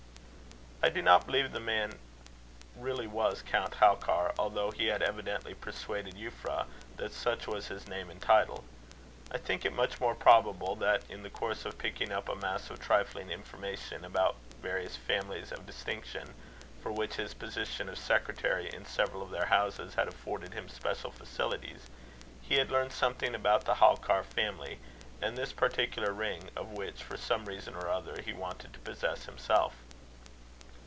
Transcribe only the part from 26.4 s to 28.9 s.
of which, for some reason or other, he wanted to